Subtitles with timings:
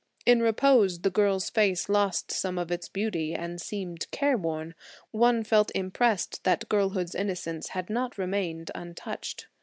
[0.25, 4.73] In repose the girl's face lost some of its beauty and seemed care worn;
[5.11, 9.45] one felt impressed that girlhood's innocence had not remained untouched.